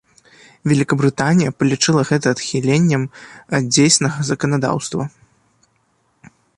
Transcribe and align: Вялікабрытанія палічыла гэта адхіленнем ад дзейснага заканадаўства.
Вялікабрытанія 0.69 1.51
палічыла 1.59 2.01
гэта 2.11 2.27
адхіленнем 2.37 3.03
ад 3.59 3.63
дзейснага 3.77 4.17
заканадаўства. 4.35 5.03